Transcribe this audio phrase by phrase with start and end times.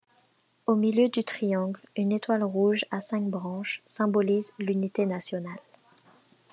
[0.65, 5.59] Au milieu du triangle, une étoile rouge à cinq branches symbolise l'unité nationale.